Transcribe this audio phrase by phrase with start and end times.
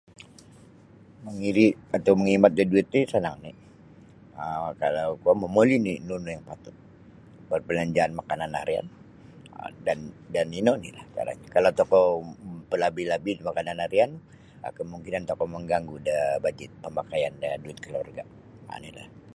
[1.25, 3.53] Mamiri' atau mangimat da duit ti sanang oni'
[4.43, 6.75] um kalau kuo momoli ni' nunu yang patut
[7.49, 8.87] perbelanjaan makanan harian
[10.35, 12.05] dan ino onilah caranyo kalau tokou
[12.57, 14.11] mapalabih-labih da makanan harian
[14.65, 18.23] um kemungkinan tokou mangganggu da bajet pamakaian da duit keluarga
[18.71, 19.07] um nilah.